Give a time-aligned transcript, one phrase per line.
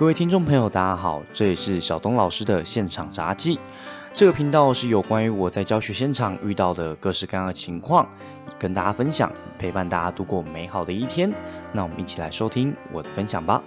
[0.00, 3.60] 各位听众朋友，大家好，这里是小东老师的现场杂技。
[4.14, 8.08] 这个频道是有关于我在教学现场遇到的各式各样的情况，
[8.58, 11.30] 跟大家分享，陪伴大家度过美好的一天。
[11.74, 13.62] 那我们一起来收听我的分享吧。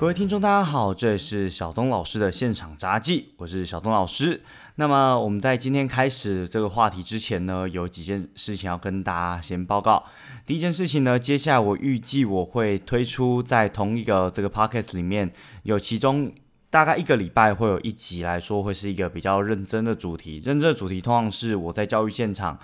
[0.00, 4.40] 各位听众，大家好，这里是小东老师的现场杂技，我是小东老师。
[4.76, 10.02] 那么我们在今天开始这个话题之前呢，有几件事情要跟大家先报告。
[10.46, 15.30] 第一件事情呢，接下来我预计我会推出在同一个这个 podcast 里面
[15.64, 16.32] 有其中
[16.70, 20.40] 大概一个礼拜会有一集来说，会是一个比较认真的主题。
[20.42, 22.58] 认真的主题通常是我在教育现场。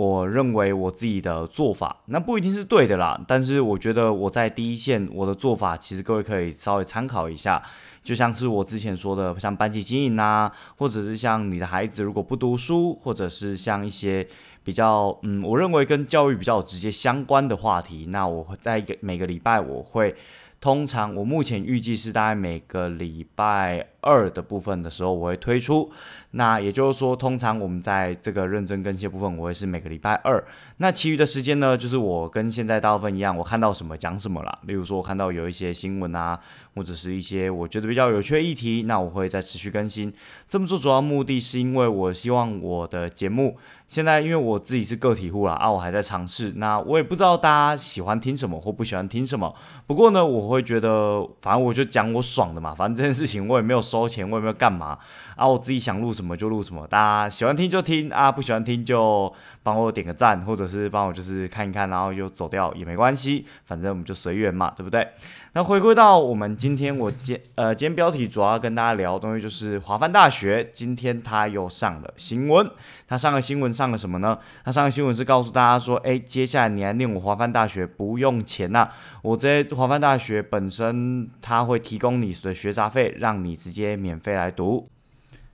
[0.00, 3.20] 我认为我自己的做法，那不一定是对的啦。
[3.28, 7.62] 但是我觉得我在第一线，我的做法其实各位可以稍微参考一下。
[8.02, 14.26] 就像是我之前说的，像班级经营啊，或者是像你的孩子如果不读书，或者是像一些
[14.64, 20.14] 比较嗯，我认为跟教育比较直接相关的话题，那我会在一个每个礼拜我会。
[20.62, 25.90] 通常我目前预计是大概每个礼拜二的部分的时候，我会推出。
[26.32, 30.42] 那也就是说，通常我们在这个认真更新部分，我会是每个礼拜二。
[30.76, 34.58] 那其余的时间呢，就是我跟现在大部分一样，我看到什么讲什么啦。
[34.62, 36.38] 例如说，我看到有一些新闻啊，
[36.76, 40.12] 或者是一些我觉得比较有趣的议题，那我会再持续更新。
[40.46, 43.56] 这么做主要目的是因为我希望我的节目。
[43.88, 49.52] 现在因为我自己是个体户啦，啊，我还在尝试，那我也不知道大家喜欢听什么或不喜欢听什么。
[49.84, 54.98] 不过呢，我会觉得，反正我就讲我爽的嘛，反正这件事情我也没有收钱，我也没有干嘛，
[55.40, 59.32] 啊，我自己想录什么就录什么，大家喜欢听就听啊，不喜欢听就。
[59.62, 65.06] 帮我点个赞，或者是帮我就是看一看，然后就走掉也没关系，反正我们就随缘嘛，对不对？
[65.52, 72.70] 那回归到我们今天，我今呃今天标题主要跟大家聊的东西就是华范大学，今天他又上了新闻，
[73.06, 74.38] 他上了新闻上了什么呢？
[74.64, 78.88] 他上了新闻是告诉大家说，哎，接下来你来念我华范大学不用钱呐，
[79.20, 84.86] 我这华范大学本身他会提供你的学杂费，让你直接免费来读。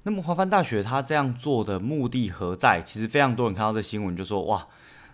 [0.07, 2.81] 那么华范大学他这样做的目的何在？
[2.81, 4.65] 其实非常多人看到这新闻就说：“哇，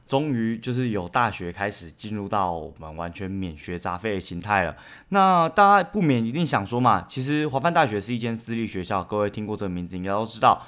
[0.05, 4.77] 终于就是有大学开始进入到我们完全免学杂费的形态了。”
[5.09, 10.61] 那大家不免一定想说嘛，其实华范大学是一间私立学校，各位听过这个名字应该都知道，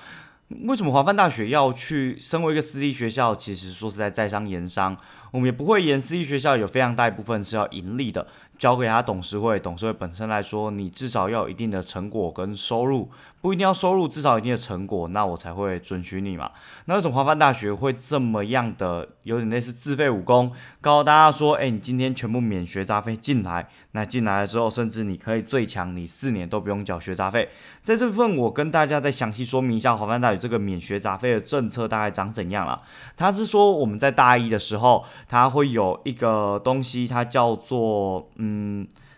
[0.62, 3.36] 为什么华范大学要去身为一个私立学校？
[3.36, 4.96] 其实说实在，在商言商，
[5.32, 8.26] 我们也不会言私立学校有非常大一部分是要盈利的。
[8.59, 13.10] 交给他董事会，董事会本身来说，你至少要有一定的成果跟收入，
[13.41, 16.50] 不一定要收入，至少一定的成果，那我才会准许你嘛。
[16.87, 27.50] 那为什么华范大学会这么样的，有点类似自费武功，告诉大家说，哎，你今天全部免学杂费进来，那进来了之后，甚至你可以最强，你四年都不用缴学杂费。
[27.82, 32.81] 在这部分，我跟大家再详细说明一下华范大学这个免学杂费的政策大概长怎样了。
[33.16, 38.31] 他是说我们在大一的时候，他会有一个东西，它叫做。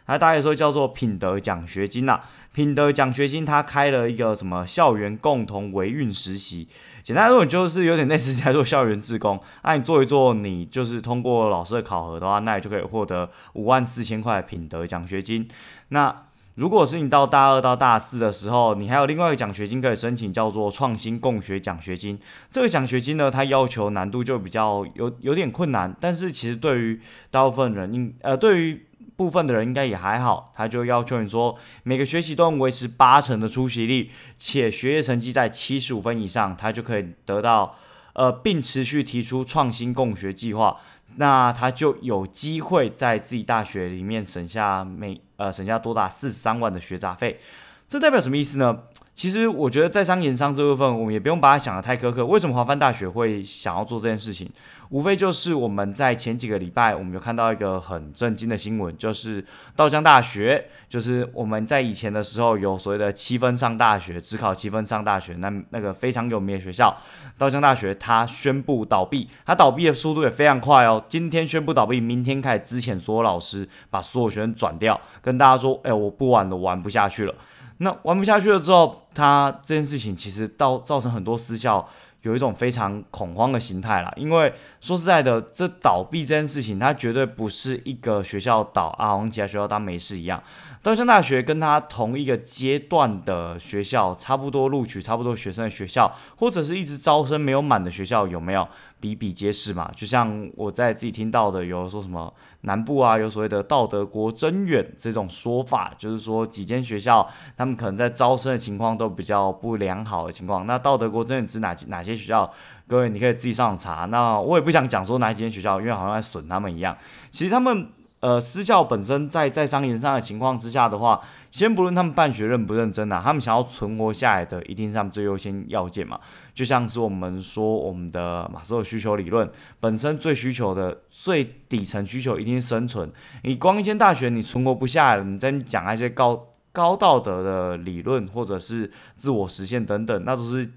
[0.08, 2.20] 那大家说叫做品德奖学金呐，
[2.54, 6.68] 品德奖学金他开了一个什么校园共同维运实习，
[7.02, 15.48] 简单来说就是有点类似在做校园志工，那你做一做，你就是通过老师的考核的话，那你就可以获得五万四千块品德奖学金。
[15.88, 16.22] 那
[16.54, 22.16] 如果是你到大二到大四的时候，你还有另外一个奖学金可以申请，叫做创新共学奖学金。
[22.48, 27.00] 这个奖学金呢，它要求难度就比较有有点困难，但是其实对于
[27.30, 28.86] 大部分人，应呃对于
[29.16, 37.74] 部分的人应该也还好，他就要求你说每个学期都能维持八成的出席率，且学业成绩在七十五分以上，他就可以得到
[38.12, 40.78] 呃，并持续提出创新共学计划，
[41.16, 47.40] 那他就有机会在自己大学里面省下每呃省下多达四十三万的学杂费。
[47.88, 48.80] 这代表什么意思呢？
[49.16, 52.26] 其实我觉得在商言商这部分，我们也不用把它想得太苛刻。
[52.26, 54.46] 为什么华范大学会想要做这件事情？
[54.90, 59.42] 无非就是我们在前几个礼拜，我们有看到一个很震惊的新闻，就是
[59.74, 66.94] 道江大学，就是我们在以前的时候有所谓的七分上大学，只考七分上大学，那那个非常有名的学校，
[67.38, 71.02] 道江大学，它宣布倒闭，它倒闭的速度也非常快哦。
[71.08, 77.34] 今天宣布倒闭，明天开始之前所有老师把所有学生转掉，跟大家说，哎，我不玩了，玩不下去了。
[77.78, 81.86] 那玩不下去了之后，他这件事情其实到造成很多私校
[82.22, 84.12] 有一种非常恐慌的心态啦。
[84.16, 90.42] 因为说实在的，这倒闭这件事情，它绝对不是一个学校倒啊，我们其他学校当没事一样。
[90.82, 98.66] 东江大学跟他同一个阶段的学校，差不多录取差不多学生的学校，或者是一直招生没有满的学校，有没有？
[99.00, 102.32] 比比皆是嘛，就像我在自己听到的，有说什么
[102.62, 110.66] 南部啊，有所谓的道德国真远这种说法，就是说几间学校他们可能在招生的情况都比较不良好的情况。
[110.66, 112.50] 那道德国真远是哪哪些些学校，
[112.86, 114.06] 各位你可以自己上网查。
[114.06, 116.96] 那我也不想讲说哪几间学校，因为好像在损他们一样。
[117.30, 117.88] 其实他们。
[118.20, 121.20] 呃，私校本身在在商言商的情况之下的话，
[121.56, 126.20] 先不论他们办学认不认真啊，他们想要存活下来的，一定是他们最优先要件嘛。
[126.52, 129.50] 就像是我们说我们的马斯洛需求理论，
[129.80, 133.10] 本身最需求的最底层需求一定是生存。
[133.42, 140.70] 你光一间大学你存活不下来，你再讲那些高高道德的理论或者是自我实现等等，那都是。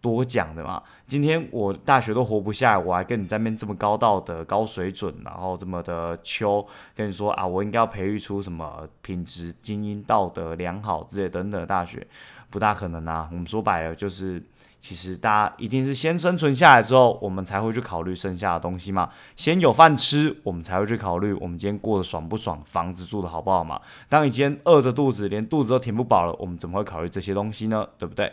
[0.00, 6.64] 多讲的嘛，今天我大学都活不下来，我还跟你在面这么高道德、高水准，然后这么的秋，
[6.94, 12.06] 跟你说啊，我应该要培育出什么品质、精英、道德良好之类等等大学，
[12.50, 13.28] 不大可能啊。
[13.32, 14.40] 我们说白了就是，
[14.78, 19.10] 其实大家一定是先生存下来之后，我们才会去考虑剩下的东西嘛。
[19.34, 23.80] 先有饭吃，我们才会去考虑我们今天过得爽不爽，房子住的好不好嘛。
[24.08, 27.84] 当你今天饿着肚子，连肚子都填不饱了，我们怎么会考虑这些东西呢？
[27.98, 28.32] 对不对？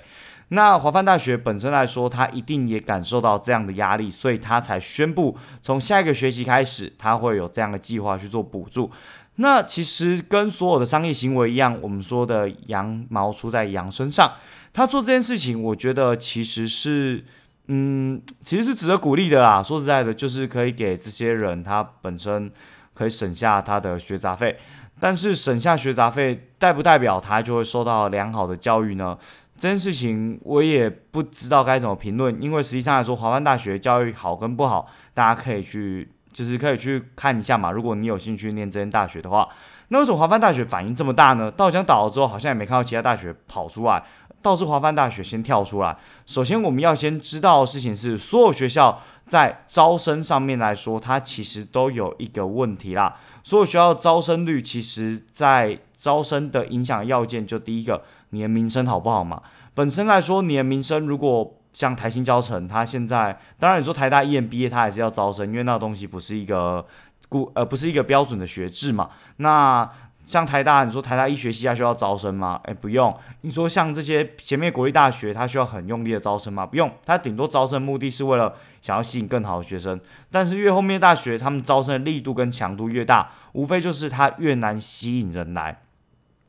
[0.49, 8.91] 那华范大学本身来说，他一定也感受到这样的压力，所以他才宣布从下一个学期开始，他会有这样的计划去做补助。
[9.37, 14.31] 那其实跟所有的商业行为一样，我们说的羊毛出在羊身上，
[14.71, 17.25] 他做这件事情，我觉得其实是，
[17.65, 19.63] 嗯，其实是值得鼓励的啦。
[19.63, 22.51] 说实在的，就是可以给这些人他本身
[22.93, 24.59] 可以省下他的学杂费，
[24.99, 29.17] 但是省下学杂费，代不代表他就会受到良好的教育呢？
[29.55, 37.71] 这件事情我也不知道该怎么评论，因为实际上来说，华范大学教育好跟不好，大家可以去，就是可以去看一下嘛。
[37.71, 39.47] 如果你有兴趣念这间大学的话，
[39.89, 41.51] 那为什么华范大学反应这么大呢？
[41.51, 44.03] 道江倒了之后，好像也没看到其他大学跑出来，
[44.41, 45.95] 倒是华范大学先跳出来。
[46.25, 53.17] 首先，我们要先知道的事情是，所有学校在招生上面来说，它其实都有一个问题啦。
[53.43, 58.03] 所有学校招生率，其实在招生的影响要件，就第一个。
[58.33, 59.41] 你的名声好不好嘛？
[59.75, 66.85] 本身来说，你的名声如果像台新教程，他现在当然你说台大 EMBA 他还是要招生，因为那个东西不是一个
[67.29, 69.09] 固呃不是一个标准的学制嘛。
[69.37, 69.89] 那
[70.25, 72.59] 像台大，你说台大医学系还需要招生吗？
[72.63, 73.13] 诶，不用。
[73.41, 76.65] 你说像这些前面国立大学，他需要很用力的招生吗？
[76.65, 76.89] 不用。
[77.05, 79.99] 他顶多招生目的是为了想要吸引更好的学生。
[80.31, 85.81] 但是越后面大学，他们招生的力度跟强度越大，无非就是他越难吸引人来。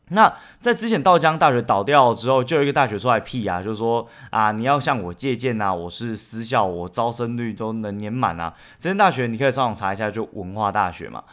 [0.09, 8.53] 那在之前道江大学倒掉之后，就有一个大学出来辟啊，就说啊，你要向我借鉴呐，我是私校，我招生率都能年满啊。
[8.79, 11.25] 这间大学你可以上网查一下，就文化大学嘛。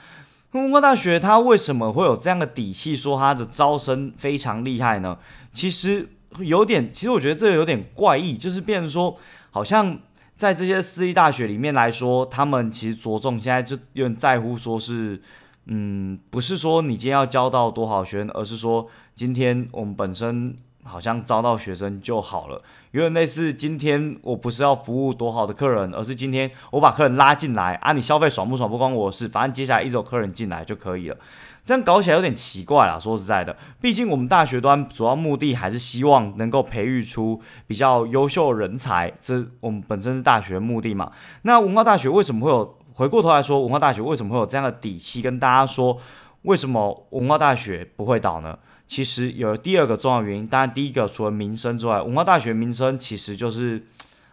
[0.53, 5.17] 文化大学它为什么会有这样的底气，说它的招生非常厉害呢？
[5.51, 6.07] 其实
[6.39, 9.17] 有点，其实我觉得这个有点怪异，就是变成说，
[9.49, 9.99] 好像
[10.37, 15.21] 在这些私立大学里面来说，他们其实着重现在就有点在乎说是。
[15.65, 22.61] 嗯，不是说你今天要教到多少学生，而是说今天我们本身好像招到学生就好了。
[22.91, 31.17] 有点类似，今天我不是要服务多好的客人，而是今天我把客人拉进来啊，你消费爽不爽不关我的事，反正接下来一有客人进来就可以了。
[31.63, 32.97] 这样搞起来有点奇怪啦。
[32.97, 41.11] 说实在的，毕竟我们大学端主要目的还是希望能够培育出比较优秀人才，这我们本身是大学目的嘛。
[41.43, 42.80] 那文化大学为什么会有？
[42.93, 45.97] 回过头来说，文化大学为什么会有这样的底气跟大家说，
[46.43, 48.57] 为什么文化大学不会倒呢？
[48.87, 53.85] 其实有第二个重要原因，当然第一个除了名声之外，文化大学名声其实就是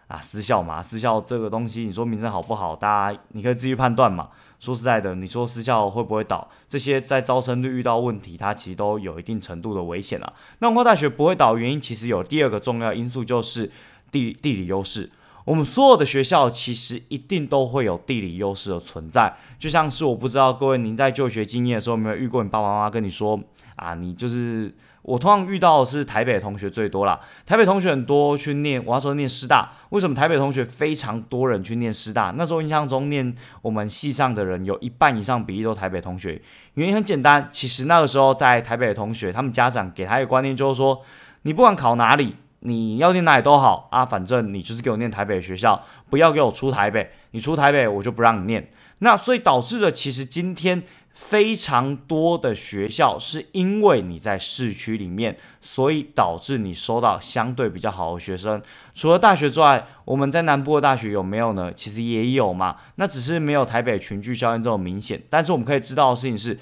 [0.07, 4.29] 啊私校嘛，私校这个东西，你说名声好不好，大家你可以自己判断嘛。
[4.59, 10.33] 说实在的，你说私校会不会倒，这些在招生率遇到问题，它其实都有一定程度的危险啊。
[10.59, 13.71] 那文化大学不会倒，原因其实有第二个重要因素，就是
[14.11, 15.09] 地地理优势。
[15.45, 23.39] 我们所有的学校其实一定都会有地理优势的存在，就像是我不知道各位您在就学经验的时候有没有遇过，你爸爸妈妈跟你说
[23.75, 32.31] 啊，你就是我通常遇到的是台北同学最多啦，台北同学很多去念，我那时候念师大，为什么台北同学非常多人去念师大？
[32.37, 36.39] 那时候印象中念我们系上的人有一半以上比例都台北同学，
[36.75, 41.01] 原因很简单，其实那个时候在台北的同学，他们家长给他一个观念就是说，
[41.43, 42.35] 你不管考哪里。
[42.61, 47.11] 你要念哪里都好啊，反正你就是给我念台北学校，不要给我出台北。
[47.31, 48.69] 你出台北，我就不让你念。
[48.99, 58.61] 那所以导致的，其实今天非常多的学校是因为你在市区里面，所以导致你收到相对比较好的学生。
[58.93, 61.71] 除了大学之外，我们在南部的大学有没有呢？
[61.71, 65.21] 其实也有嘛，那只是没有台北群聚效应这么明显。
[65.29, 66.59] 但是我们可以知道的事情是。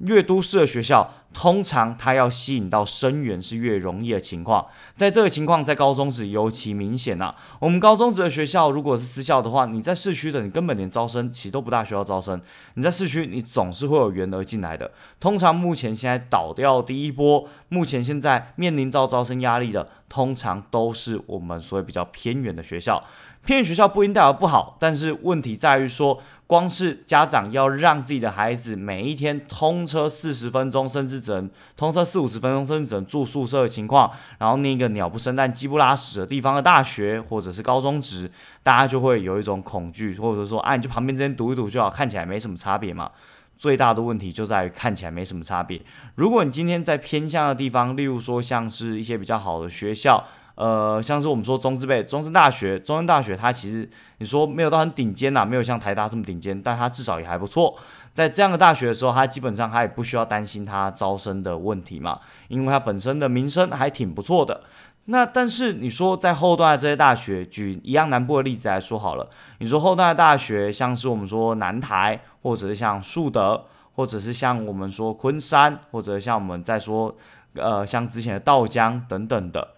[0.00, 4.66] 越都市的学校，通常它要吸引到生源是越容易的情况。
[4.96, 7.34] 在这个情况，在高中职尤其明显呐。
[7.58, 12.40] 我们高中职的学校如果是私校的话，你在市区的，你根本连招生其实都不大需要招生。
[12.74, 14.90] 你在市区，你总是会有员额进来的。
[15.20, 23.04] 通常目前现在倒掉第一波，目前现在面临到招生压力的，通常都是我们所谓比较偏远的学校。
[23.44, 26.22] 偏远学校不一定代表不好，但是问题在于说。
[26.50, 38.28] 光是家长要让自己的孩子每一天通车四十分钟，甚至只能通车四五十分钟，甚至只能住宿舍的情况，然后那个鸟不生蛋、鸡不拉屎的地方的大学或者是高中职，
[38.64, 43.08] 大家就会有一种恐惧，或者说，啊，你就旁边这边读一读就好，看起来没什么差别嘛。
[43.56, 45.80] 最大的问题就在于看起来没什么差别。
[46.16, 50.24] 如果你今天在偏向的地方，例如说像是一些比较好的学校。
[50.60, 53.88] 呃，像是我们说中资辈、中山大学、中山大学，它其实
[54.18, 57.74] 你说没有到很顶尖呐，没有像台大这么顶尖，但它至少也还不错。
[58.12, 64.60] 在这样的大学的时候，它基本上它也不需要担心它招生的问题嘛，因为它本身的名声还挺不错的。
[65.06, 73.64] 那但是你说在后段的这些大学，举一样南部的例子来说好了，你说后段的大学，像是我们说南台，或者是像树德，
[73.94, 77.16] 或者是像我们说昆山，或者像我们在说
[77.54, 79.68] 呃像之前的道江等等的。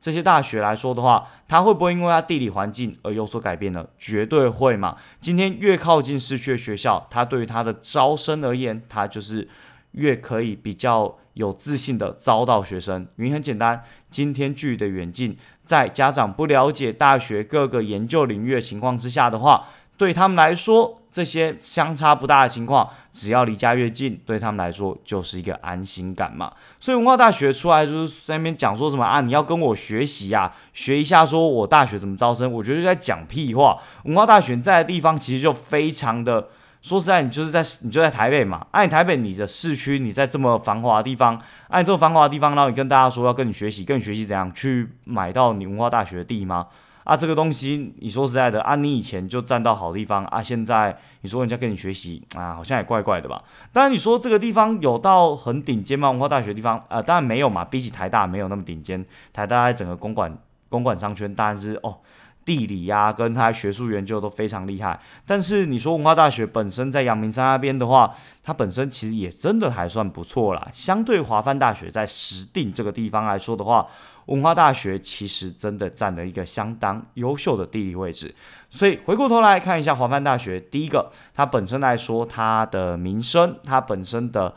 [0.00, 3.86] 这些大学来说的话，它会不会因为它地理环境而有所改变呢？
[3.98, 4.96] 绝对会嘛！
[5.20, 9.46] 今天越靠近市区的学校，它对于它的招生而言，它就是
[9.92, 13.06] 越可以比较有自信的招到学生。
[13.16, 19.68] 原因很简单，今天距离的远近，在家长不了解大学各个研究领域的情况之下的话。
[20.00, 26.50] 对他们来说，这些相差不大的情况，只要离家越近，对他们来说就是一个安心感嘛。
[26.78, 33.76] 所以文化大学出来就是在那边讲说什么啊，你要跟我学习呀，学一下说我大学怎么招生，我觉得就在讲屁话。
[34.04, 36.48] 文化大学在的地方其实就非常的，
[36.80, 41.38] 说实在，你就是在你就在台北嘛，按台北你的市区，你在这么繁华的地方，
[41.68, 46.68] 按这么繁华的地方，然后你跟大家说要跟你学习，跟你学习怎样去买到你文化大学的地吗？
[47.04, 53.42] 啊，这个东西你说实在的啊，你以前就站到好地方啊，现在你说人家跟你学习啊，好像也怪怪的吧？
[53.72, 56.10] 当然你说这个地方有到很顶尖吗？
[56.10, 59.04] 文化大学地方啊，当然没有嘛，比起台大没有那么顶尖。
[59.32, 60.36] 台大在整个公馆
[60.68, 61.98] 公馆商圈当然是哦，
[62.44, 65.00] 地理呀跟它学术研究都非常厉害。
[65.26, 68.14] 但是你说文化大学本身在阳明山那边的话，
[68.44, 70.68] 它本身其实也真的还算不错啦。
[70.72, 73.86] 相对华范大学在石定这个地方来说的话。
[74.30, 78.34] 文化大学其实真的占了一个相当优秀的地理位置，
[78.70, 84.54] 所以回过头来看一下华范大学，第一个，它本身来说，它的名声，它本身的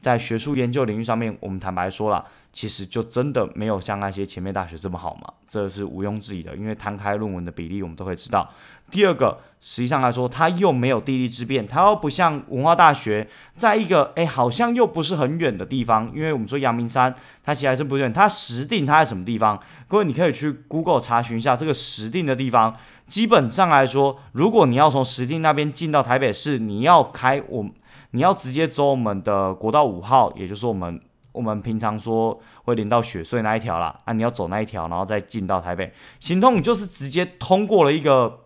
[0.00, 2.24] 在学术研究领域上面，我们坦白说了。
[2.52, 6.56] 其实就真的没有像那些前面大学这么好嘛，这是毋庸置疑的。
[6.56, 8.50] 因为摊开论文的比例，我们都会知道。
[8.90, 16.10] 第二个，实际上来说，它又没有地利之便，它又不像文化大学，在一个哎好像又不是很远的地方。
[16.14, 18.12] 因为我们说阳明山，它其实还是不远。
[18.12, 19.60] 它实定它在什么地方？
[19.88, 22.76] 各位你可以去 Google 查询一下这个实定的地方。
[23.06, 27.66] 基本上来说，如果你要从实定那边进到台北市，你要开我，
[28.12, 31.00] 你要直接走我们的国道五号，也就是我们。
[31.32, 35.92] 我们平常说会连到雪隧那一条啦，啊，你要走那一条，然后再进到台北。
[36.18, 38.40] 行通就是直接通过了一个，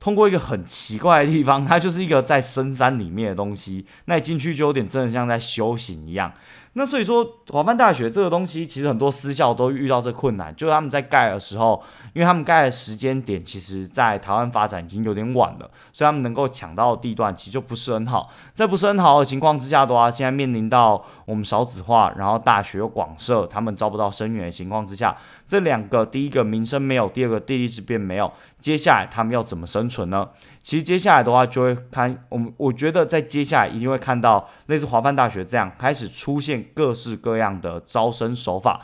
[0.00, 3.86] 通过一个很奇怪的地方，它就是一个在深山里面的东西。
[4.04, 6.32] 那你进去就有点真的像在修行一样。
[6.74, 11.82] 那所以说，华范大学这个东西，其实很多私校都遇到这困难，就是他们在盖的时候。
[12.14, 18.30] 因为他们盖的时间点，其实在台湾发展已经有点晚了，所以他们能够抢到的地段其实就不是很好。
[18.54, 30.28] 在不是很好的情况之下的话，现在面临到我们少子化，然后大学又广设，他们招不到生源的情况之下，这两个，第一个民生没有，第二个地理之便没有，接下来他们要怎么生存呢？
[30.62, 38.82] 其实接下来的话，就会看我们，我觉得在接下来一定会看到类似华范大学这样开始出现各式各样的招生手法。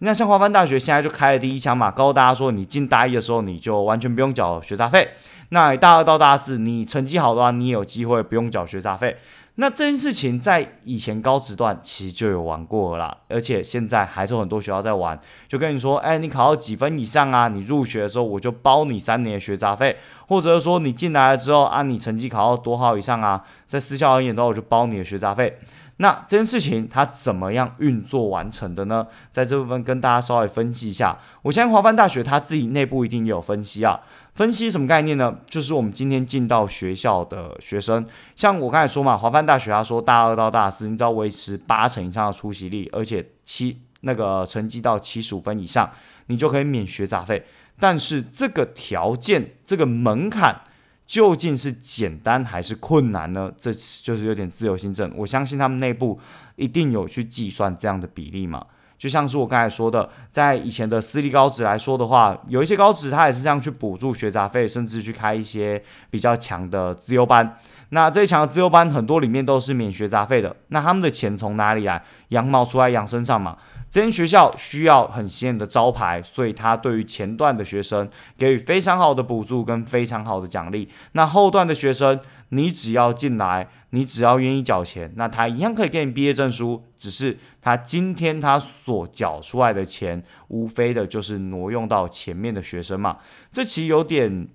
[0.00, 5.08] 那像华范大学现在就开了第一枪嘛，告诉大家说，你进大一的时候你就完全不用缴学杂费。
[5.48, 9.16] 那大二到大四，你成绩好的话，你也有机会不用缴学杂费。
[9.60, 15.18] 那这件事情在以前高职段其实就有玩过了，而且现在还是有很多学校在玩。
[15.48, 17.48] 就跟你说，哎，你考到几分以上啊？
[17.48, 19.96] 你入学的时候我就包你三年的学杂费，
[20.28, 25.58] 或者说你进来了之后，啊你成绩考到多好以上啊，在私校而言的话，我就包你的学杂费。
[26.00, 29.06] 那这件事情它怎么样运作完成的呢？
[29.32, 31.18] 在这部分跟大家稍微分析一下。
[31.42, 34.00] 我相信华范大学它自己内部一定也有分析啊。
[34.34, 35.38] 分析什么概念呢？
[35.50, 45.90] 就是我们今天进到学校的学生，像我刚才说嘛，华范大学他说大二到大四，你只要维持八成以上的出席率，而且七那个成绩到七十五分以上，
[46.26, 47.44] 你就可以免学杂费。
[47.80, 50.62] 但是这个条件，这个门槛。
[51.08, 53.50] 究竟是简单还是困难呢？
[53.56, 55.10] 这就是有点自由行政。
[55.16, 56.20] 我相信他们内部
[56.56, 58.64] 一定有去计算这样的比例嘛。
[58.98, 67.56] 就像是我刚才说的，在以前的私立高职来说的话，有一些高职它也是这样去补助学杂费，甚至去开一些比较强的自由班。
[67.90, 70.54] 那这些强的自由班很多里面都是免学杂费的。
[70.68, 72.04] 那他们的钱从哪里来？
[72.28, 73.56] 羊毛出在羊身上嘛。
[73.90, 80.88] 这间学校需要很显眼的招牌，所以他对于前段的学生给予非常好的补助跟非常好的奖励。
[81.12, 86.84] 那后段的学生，你只要进来，你只要愿意缴钱，那他一样可以给你毕业证书。
[86.96, 93.18] 只是他今天他所缴出来的钱，无非的就是挪用到前面的学生嘛。
[93.50, 94.48] 这其实有点。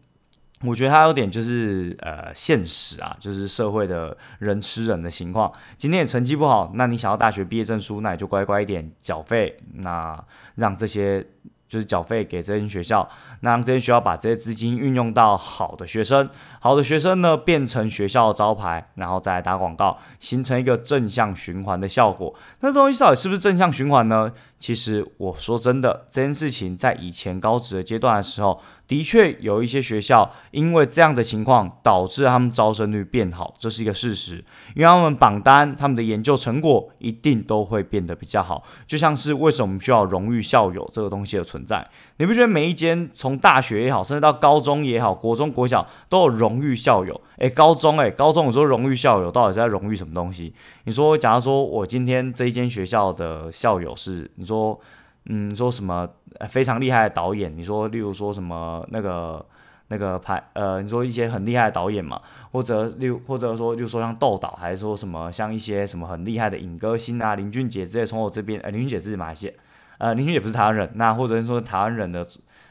[0.65, 5.51] 我觉得他有点就是呃现实啊，就是社会的人吃人的情况。
[5.77, 10.17] 今天成绩不好，那你想要大学毕业证书，那你就乖乖一点缴费，那
[10.55, 11.22] 让这些
[11.67, 13.10] 就是缴费给这间学校，
[13.41, 16.29] 那让这间学校把这些资金运用到好的学生，
[16.62, 22.34] 好的学生呢变成学校的招牌，然后再来打广告，形成一个正向循环的效果。
[22.62, 24.32] 那这东西到底是不是正向循环呢？
[24.60, 28.62] 其实我说真的，这件事情在以前高职的阶段的时候。
[28.93, 34.35] 的确有一些学校因为这样的情况导致他们招生率变好，这是一个事实。
[34.75, 38.63] 因为他们榜单、他们的研究成果一定都会变得比较好。
[38.85, 41.83] 就像是为什么我们需要荣誉校友这个东西的存在？
[42.17, 47.19] 你不觉得每一间从大学也好，甚至到高中也好，国中、国小都有荣誉校友？
[47.38, 50.53] 诶，高中诶，高中有说荣誉校友到底是在荣誉什么东西？
[50.83, 54.79] 你说，假如说我今天这一间学校的校友是你说？
[55.25, 56.08] 嗯，说什么
[56.50, 57.56] 非常厉害的导演？
[57.56, 59.46] 你说，例如说什么那个
[59.88, 69.53] 那个拍呃，你说一些很厉害的导演嘛，或者例如或者说就说像窦导，还是说什么像一些什么很厉害的影歌星啊，林俊杰之类，从我这边，呃，林俊杰是马来西亚，
[70.00, 72.25] 呃，林俊杰不是台湾人，那或者是说台湾人的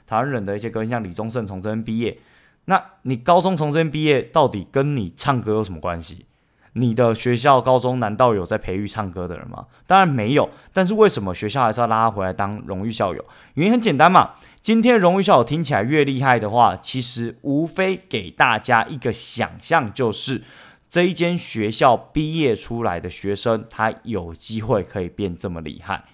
[0.07, 2.19] 台湾人的一些歌星，像李宗盛从这边毕业，
[2.67, 6.27] 那你高中从这边毕业，到底跟你唱歌有什么关系？
[6.75, 9.67] 你的学校高中难道有在培育唱歌的人吗？
[9.87, 10.49] 当然没有。
[10.73, 13.25] 但是为什么学校还是要拉他回来当荣誉校友？
[13.55, 14.31] 原因很简单嘛。
[14.63, 20.43] 今天荣誉校友听起来越厉害的话，其实无非给大家一个想象，就是
[20.89, 26.05] 这一间学校毕业出来的学生，他有机会可以变这么厉害。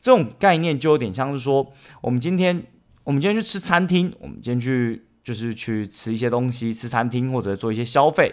[0.00, 2.62] 这种概念就有点像是说，我们今天
[3.04, 8.32] 我们今天去吃餐厅，我们今天去就是去吃一些东西，吃餐厅或者做一些消费。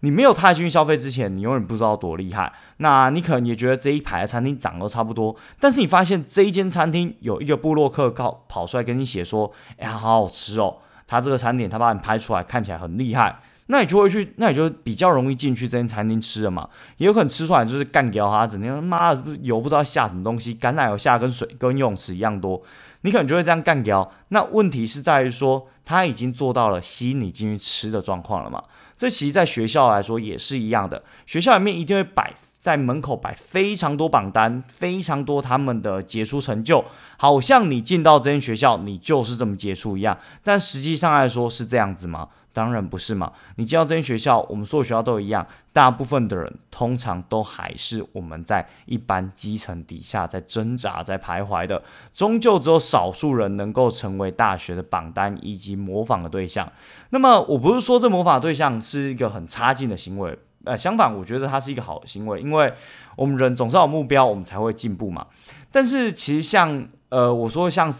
[0.00, 2.52] 你没有踏进去消费之前，你永远不知道多厉害。
[2.78, 16.68] 那你可能也觉得这一排的餐厅长得差不多，但是你发现这一间餐厅有一个布洛克靠跑出来跟你写说：“哎呀，好好吃哦！”他这个餐点他把你拍出来，看起来很厉害，那你就会去，那你就比较容易进去这间餐厅吃了嘛。
[16.98, 22.62] 也有可能吃出来就是干掉他，整天妈的油不知道下什么东西，橄榄油下跟水跟游泳池一样多，
[23.02, 24.10] 你可能就会这样干掉。
[24.28, 28.62] 那问题是在于说，他已经做到了吸引你进去吃的状况了嘛？
[29.00, 31.02] 这其实，在学校来说也是一样的。
[31.24, 36.84] 学校里面一定会摆在门口摆非常多榜单，非常多他们的杰出成就，
[37.16, 40.18] 好像你进到这间学校，你就是这么杰出一样。
[40.44, 42.28] 但实际上来说，是这样子吗？
[42.52, 43.32] 当然不是嘛！
[43.56, 51.80] 你进到这间学校，我们所有学校都一样，大部分的人通常都还是我们在一般基层底下在挣扎、在徘徊的，
[52.12, 56.70] 终究只有少数人能够成为大学的榜单以及模仿的对象。
[57.10, 62.72] 那么，我不是说这模仿对象是一个很差劲的行为，呃，相反，我觉得它是一个好的行为，因为
[63.16, 65.26] 我们人总是有目标，我们才会进步嘛。
[65.70, 67.94] 但是，其实像呃，我说像。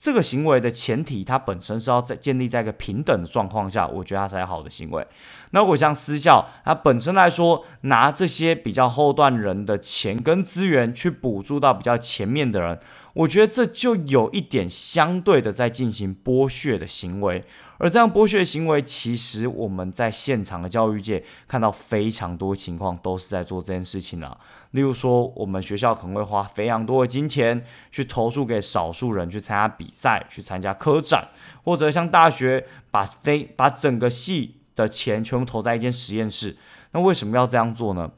[0.00, 5.06] 这个行为的前提，它本身是要在建立在一个平等的状况下，我觉得它才好的行为。
[5.50, 12.80] 那如果像私教，它本身来说，拿这些比较后段人的钱跟资源去补助到比较前面的人，
[13.12, 17.44] 我觉得这就有一点相对的在进行剥削的行为。
[17.76, 24.38] 而这样剥削行为，其实我们在现场的教育界看到非常多情况，都是在做这件事情啊。
[24.72, 31.28] 例如说，我们学校可能会花非常多的金钱去投诉给少数人去参加比赛、去参加科展，
[31.64, 36.56] 或者像大学把非把整个系的钱全部投在一间实验室。
[36.92, 38.10] 那为什么要这样做呢？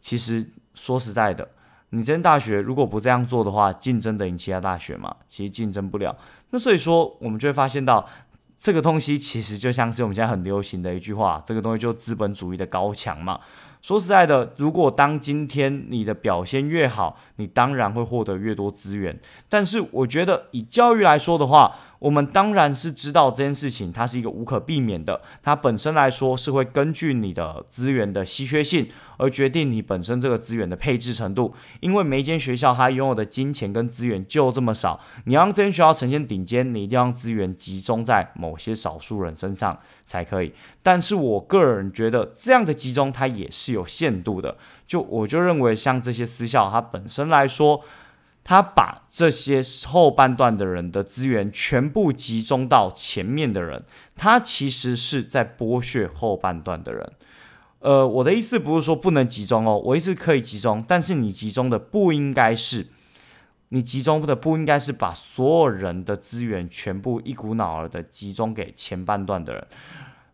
[0.00, 1.48] 其实说实在的，
[1.90, 5.16] 你这大学如果不这样做的话，竞争得赢其他大学吗？
[5.28, 6.16] 其实竞争不了。
[6.50, 8.08] 那所以说，我们就会发现到。
[8.56, 13.38] 这个东西其实就像是我们现在很流行的一句话，这个东西就是资本主义的高墙嘛。
[13.84, 19.20] 说实在的，如果当今天你的表现越好，你当然会获得越多资源。
[19.46, 25.20] 但是我觉得以教育来说的话，我们当然是知道这件事情，它是一个无可避免的。
[25.42, 31.54] 它本身来说是会根据你的资源的稀缺性而决定你本身这个资源的配置程度。
[31.80, 40.52] 因为每一间学校它拥有的金钱跟资源就这么少，你要让这间学校呈现顶尖，你一定要让资源集中在某些少数人身上才可以。
[40.82, 44.56] 但是我个人觉得这样的集中它也是有限度的。
[44.86, 47.82] 就我就认为像这些私校，它本身来说。
[48.46, 53.82] 他把这些后半段的人的资源全部集中到前面的人，
[54.16, 57.12] 他其实是在剥削后半段的人。
[57.78, 62.88] 呃，我的意思不是说不能集中哦，我意思可以集中，但是你集中的不应该是，
[63.70, 69.66] 你集中的不应该是把所有人的资源全部一股脑儿的集中给前半段的人，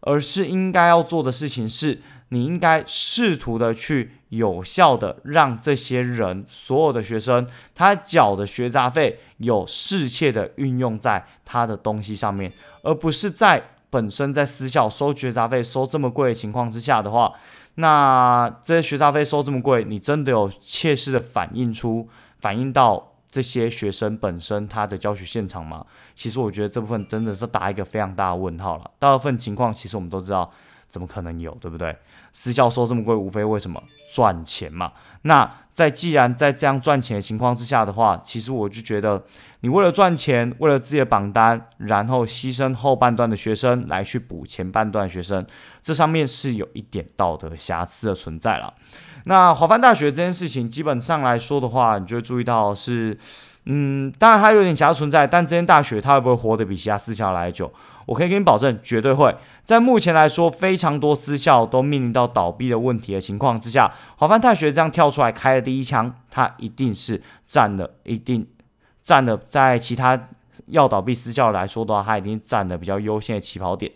[0.01, 2.01] 而是应该要做的事情是。
[2.33, 12.53] 你应该试图的去有效的让这些人，所有的学生，他缴的学杂费有适切的运用在他的东西上面，
[12.85, 17.33] 而不是在本身在私校收学杂费收这么贵的情况之下的话，
[17.75, 25.87] 那这些学杂费收这么贵，你真的有切实的反映出反映到这些学生本身他的教学现场吗？
[26.15, 28.91] 其实我觉得这部分真的是打一个非常大的问号了。
[28.99, 30.53] 大部分情况其实我们都知道。
[30.91, 31.97] 怎么可能有，对不对？
[32.33, 34.93] 私教收这么贵，无非为什么赚钱嘛？
[35.23, 39.23] 那在既然在这样赚钱的情况之下的话，其实我就觉得，
[39.61, 45.45] 你为了赚钱，为了自己的榜单，然后牺牲后半段的学生来去补前半段学生，
[45.81, 48.75] 这上面是有一点道德瑕疵的存在了。
[49.25, 53.19] 那华范大学这件事情，基本上来说的话，你就会注意到是，
[53.67, 57.71] 嗯，当然它有点瑕疵存在，但这间大学它会不会活得比其他私校来久？
[58.11, 68.45] 我可以给你保证，绝对会在目前来说，非常多私校都面临到倒闭的问题的情况之下，华范大学这样跳出来开了第一枪，它一定是占了，一定
[69.01, 70.29] 占了在其他
[70.67, 73.93] 要倒闭私校来说的话，它已经占了比较优先的起跑点。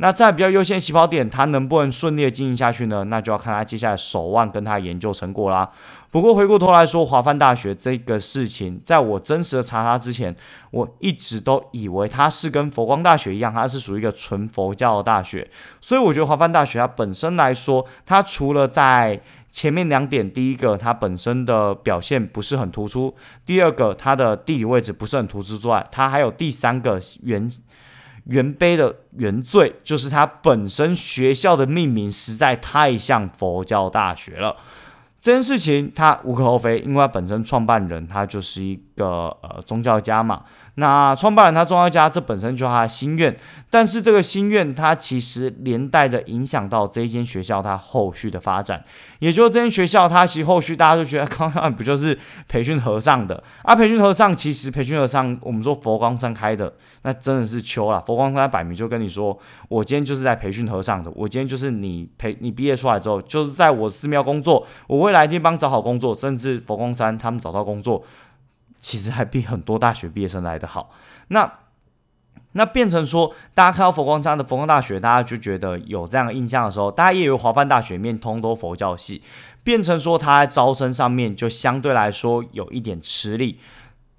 [0.00, 3.02] 那在比较优先起跑点，它能不能顺利的经营下去呢？
[3.04, 5.68] 那就要看他接下来手腕跟他研究成果啦。
[6.10, 10.34] 不过回过头来说，华范大学这个事情，在我真实的查他之前，
[10.70, 15.50] 我一直都以为它是跟佛光大学一样，它是属于一个纯佛教的大学。
[15.80, 23.12] 所以我觉得华范大学它本身来说，它除了在前面两点，第一个它本身的表现不是很突出，
[23.44, 27.50] 第二个它的地理位置不是很突出之外，它还有第三个原。
[28.28, 34.56] 原碑的原罪就是它本身学校的命名实在太像佛教大学了。
[35.20, 40.44] 这件事情它无可厚非，因为它本身创办人他就是一个呃宗教家嘛。
[40.78, 43.36] 那创办人他宗教家，这本身就是他的心愿。
[43.68, 48.82] 但是这个心愿，它其实连带着影响到这一间学校它后续的发展。
[49.18, 52.16] 也就是这间学校，它其实后续大家都觉得，刚刚不就是
[52.48, 53.74] 培训和尚的啊？
[53.74, 58.00] 培训和尚其实培训和尚，我们说佛光山开的，那真的是秋了。
[58.06, 59.36] 佛光山摆明就跟你说，
[59.68, 68.02] 我今天就是在培训和尚的，我今天就是你培你毕业出来之后，就是在我寺庙工作，我未来一定帮找好工作，甚至佛光山他们找到工作。
[68.80, 70.90] 其实还比很多大学毕业生来的好。
[71.28, 71.52] 那
[72.52, 79.22] 那变成说，大家看到佛光山的佛光大学，大家就觉得有这样的印象的时候，大家也以为华范大学面通都佛教系，
[79.62, 83.60] 变成说他在招生上面就相对来说有一点吃力。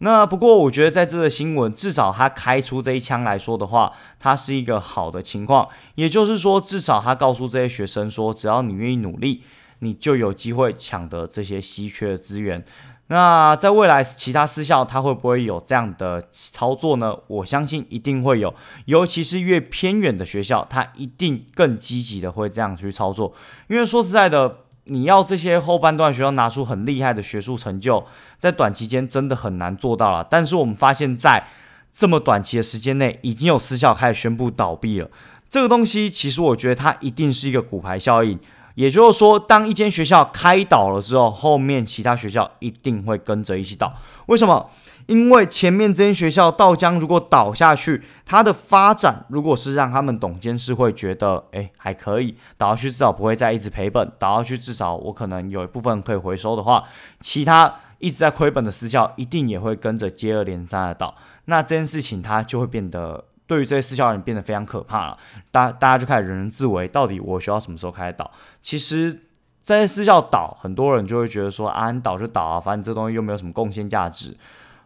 [0.02, 5.68] 那不过我觉得在这个新闻，至少他开出这一枪来说的话，它是一个好的情况。
[5.96, 9.44] 也就是说，至少他告诉这些学生说，只要你愿意努力，
[9.80, 12.64] 你就有机会抢得这些稀缺的资源。
[13.12, 17.16] 那在未来，其他私校它会不会有这样的操作呢？
[17.26, 18.54] 我相信一定会有，
[18.86, 23.34] 尤其是越偏远的学校，它一定更积极的会这样去操作。
[23.68, 28.06] 因为说实在的，你要这些后半段学校拿出很厉害的学术成就，
[28.38, 30.24] 在短期间真的很难做到了。
[30.30, 31.48] 但是我们发现，在
[31.92, 35.10] 这么短期的时间内，已经有私校开始宣布倒闭了。
[35.50, 38.40] 这个东西，其实我觉得它一定是一个骨牌效应。
[38.76, 43.94] 也就是说，当一间学校开倒了之后，后面其他学校一定会跟着一起倒。
[44.28, 44.70] 为什么？
[45.08, 54.12] 因为前面这间学校倒江如果倒下去，它的发展如果是让他们董监事会觉得，哎，还可以倒下去，至少不会再一直赔本。
[54.20, 56.84] 倒下去，至少我可能有一部分可以回收的话，
[57.20, 61.16] 其他一直在亏本的私校一定也会跟着接二连三的倒。
[61.46, 63.26] 那这件事情它就会变得。
[63.50, 65.18] 对于这些私校人变得非常可怕了，
[65.50, 68.30] 大大家就开始人人自危，到底我学校什么时候开始倒？
[68.62, 69.24] 其实
[69.64, 74.38] 这些私校倒，很多人就会觉得说啊，你倒就倒啊，反正这东西又没有什么贡献价值。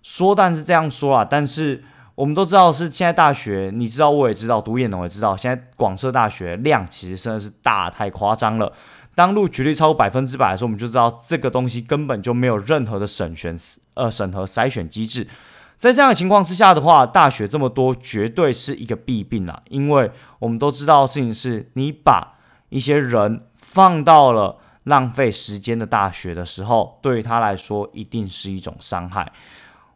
[0.01, 1.83] 说但是这样说啊，但是
[2.15, 8.71] 我们都知道是现在大学，你知道我也知道，读研的我也知道，现在广设大学量其实真的是大太夸张了。
[9.13, 13.57] 当录取率超过百分之百的时候，我们就知道这个东西根本就没有任何的审选
[13.95, 15.27] 呃审核筛选机制。
[15.77, 19.61] 在这样的情况之下的话，大学这么多绝对是一个弊病啊！
[19.69, 22.37] 因为我们都知道的事情是，你把
[22.69, 29.31] 一些人放到了浪费时间的大学的时候，对于他来说一定是一种伤害。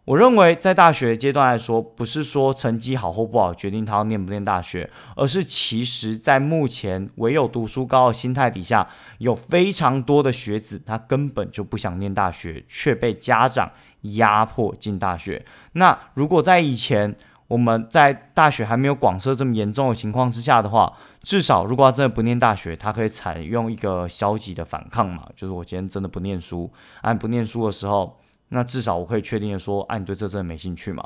[0.06, 8.88] 我认为在大学阶段来说，不是说成绩好或不好决定他要念不念大学，而是其实在目前唯有读书高的心态底下，
[9.18, 13.70] 有非常多的学子他根本就不想念大学，却被家长
[14.02, 15.46] 压迫进大学。
[15.74, 17.16] 那如果在以前
[17.48, 28.18] 我们在大学还没有广设这么严重的情况之下的话，至少如果他真的不念大学，他可以采用一个消极的反抗嘛，就是我今天真的不念书，按不念书的时候。
[28.50, 31.06] 那至少我可以确定的说，哎，你对这真的没兴趣嘛？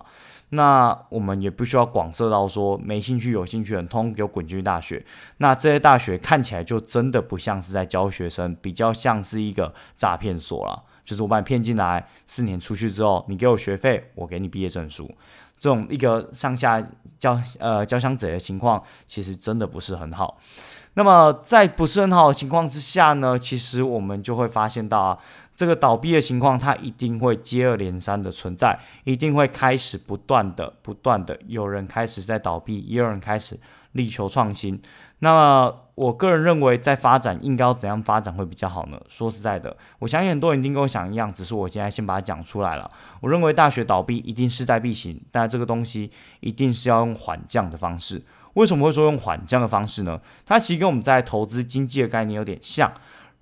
[0.49, 5.04] 那我们也不需要广设到说没兴趣、有兴趣很通给我滚进去大学。
[5.38, 10.84] 那这些大学看起来就真的不像是在教学生，比较像是一个诈骗所了。
[11.03, 15.09] 就是我把你骗进来，四年出去之后，你给我学费，我给你毕业证书，
[15.57, 16.81] 这种一个上下
[17.17, 20.37] 交呃交相贼的情况，其实真的不是很好。
[20.93, 25.19] 那么在不是很好的情况之下呢，其实我们就会发现到啊。
[25.53, 33.59] 这个倒闭的情况，它一定会接二连三的存在，一定会开始不断的、不断的有人开始在倒闭，也有人开始
[33.91, 34.81] 力求创新。
[35.23, 38.99] 那么，我个人认为，在发展应该要怎样发展会比较好呢？
[39.07, 42.89] 说实在的，我相信很多人一定跟我想一样，只是我现在先把它讲出来了。
[43.21, 48.23] 我认为大学倒闭一定势在必行，但这个东西一定是要用缓降的方式。
[48.55, 50.19] 为什么会说用缓降的方式呢？
[50.43, 52.91] 它其实跟我们在投资经济的概念有点像。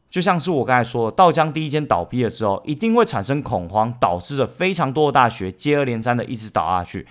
[0.10, 7.08] 就像是我刚才说，道江第一间倒闭了之后，一定会产生恐慌，导致着非常多的大学接二连三的一直倒下去。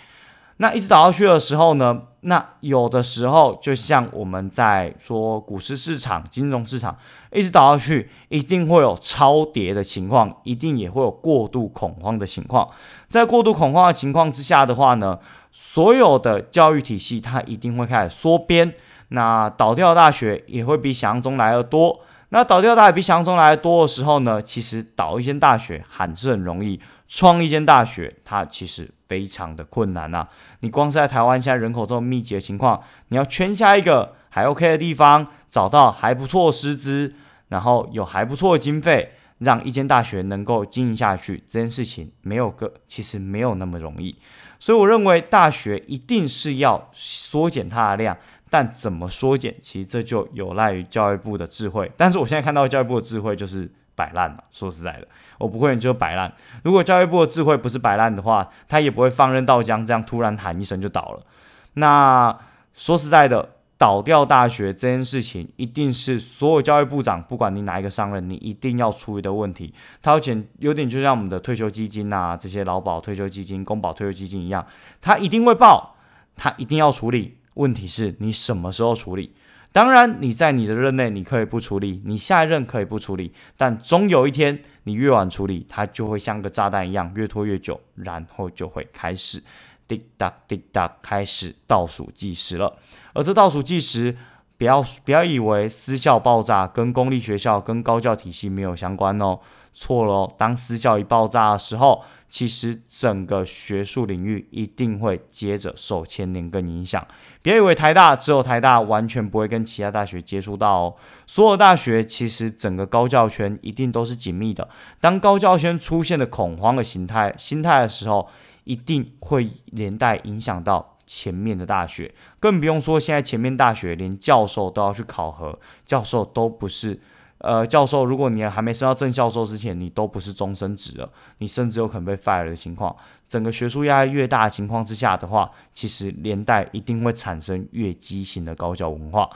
[0.59, 6.97] 那一直倒下去的时候呢，那有的时候就像我们在说股市市场、金融市场
[7.33, 12.69] 一直倒下去，一定会有超跌的情况，一定也会有过度恐慌的情况。
[13.09, 15.19] 在过度恐慌的情况之下的话呢，
[15.53, 18.75] 所有的教育体系它一定会开始缩编，
[19.11, 22.01] 那倒掉大学也会比想象中来的多。
[22.31, 30.29] 那倒掉大学比想象中来的多的时候呢，其实倒一间大学还是很容易，创一间大学它其实非常的困难呐。
[30.61, 37.15] 你光是在台湾现在人口这么密集的情况，你要圈下一个还 OK 的地方，找到还不错的师资，
[37.49, 44.17] 然后有还不错的经费，让一间大学能够经营下去，这件事情没有个其实没有那么容易。
[44.61, 48.17] 所以我认为大学一定是要缩减它的量。
[48.51, 51.93] 但怎么缩减，其实这就有赖于教育部的智慧。
[51.99, 54.45] 但是我现在看到教育部的智慧就是摆烂了。
[54.53, 55.09] 说实在的，
[55.39, 56.33] 我不会你就摆烂。
[56.63, 61.27] 如果教育部的智慧不是摆烂的话，他也不会放任到江这样突然喊一声就倒了。
[61.75, 62.39] 那
[62.75, 69.75] 说实在的，倒掉大学这件事情，一定是所有教育部长，不管你哪一个上任，你一定要处理的问题。
[70.01, 74.65] 它有点有点就像我们的退休基金啊，这些劳保退休基金、公保退休基金一样，
[75.01, 75.97] 他一定会报，
[76.37, 77.39] 他一定要处理。
[77.55, 79.35] 问题是你什么时候处理？
[79.79, 89.41] 当然，你在你的任内你可以不处理，你下一任可以不处理，但终有一天你越晚处理，它就会像个炸弹一样越拖越久，然后就会开始
[89.87, 92.77] 滴答滴答开始倒数计时了。
[93.13, 94.17] 而这倒数计时，
[94.57, 99.39] 不要不要以为私校爆炸跟公立学校跟高教体系没有相关哦，
[99.73, 100.35] 错了哦。
[100.37, 102.03] 当私校一爆炸的时候。
[102.29, 107.07] 其实整个学术领域一定会接着受牵连跟影响。
[107.41, 110.95] 别以为台大只有台大完全不会跟其他大学接触到哦，
[111.27, 114.69] 所有大学其实整个高教圈一定都是紧密的。
[115.01, 118.29] 当高教圈出现了恐慌的形态心态的时候，
[118.65, 122.15] 一定会连带影响到前面的大学。
[122.39, 127.01] 更不用说现在前面大学连教授都要去考核，教授都不是。
[127.39, 132.95] 呃，教授，如果你还没升到正教授之前，你都不是终身职了，你甚至有可能被 fire 的情况。
[133.27, 139.29] 整个学术压力越大的情况之下的话，其实连带一定会产生越畸形的高教文化。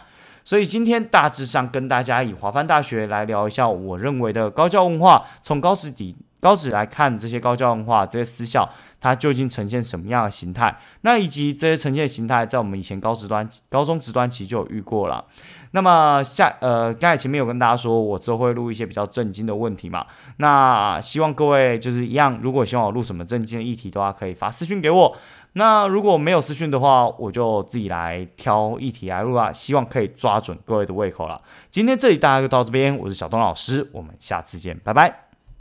[0.44, 8.68] 所以今天大致上跟大家以华范大学来聊一下，我认为的高教文化，从高职底高职来看这些高教文化这些私校，
[9.02, 10.78] 它究竟呈现什么样的形态？
[11.00, 15.24] 那以及这些呈现形态，在我们以前高职端、高中职端其实就有遇过了。
[15.72, 20.06] 那么下呃，刚才前面有跟大家说，我之后会录一些比较震惊的问题嘛？
[20.36, 25.16] 那希望各位就是一样，如果希望我录什么震惊的议题的话，可以发私讯给我。
[25.54, 31.40] 那如果没有私讯的话，我就自己来挑议题来录啊，希望可以抓准各位的胃口了。
[31.70, 35.31] 今天这里大家就到这边，我是小东老师，我们下次见，拜拜。